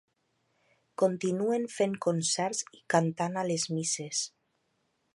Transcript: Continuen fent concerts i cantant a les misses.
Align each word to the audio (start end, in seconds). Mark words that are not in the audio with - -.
Continuen 1.01 1.69
fent 1.75 1.95
concerts 2.07 2.65
i 2.79 2.83
cantant 2.97 3.41
a 3.43 3.47
les 3.53 3.71
misses. 3.79 4.27